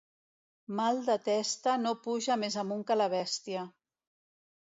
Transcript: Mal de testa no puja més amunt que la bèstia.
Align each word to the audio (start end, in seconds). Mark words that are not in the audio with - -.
Mal 0.79 1.01
de 1.09 1.17
testa 1.25 1.75
no 1.83 1.91
puja 2.07 2.37
més 2.45 2.57
amunt 2.63 2.83
que 2.87 2.99
la 3.01 3.09
bèstia. 3.17 3.67